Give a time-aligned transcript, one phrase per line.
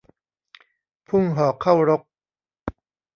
[1.07, 2.01] พุ่งหอกเข้ารก